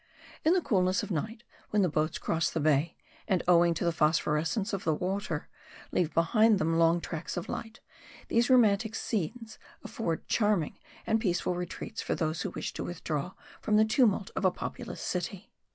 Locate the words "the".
0.53-0.61, 1.83-1.87, 2.49-2.59, 3.85-3.91, 4.83-4.95, 13.77-13.85